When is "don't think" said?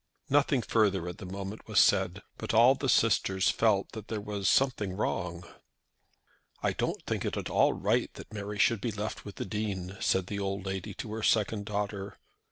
6.73-7.23